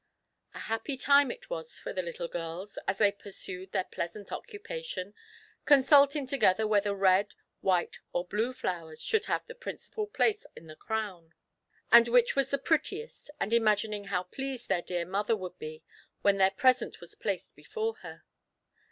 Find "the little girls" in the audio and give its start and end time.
1.93-2.79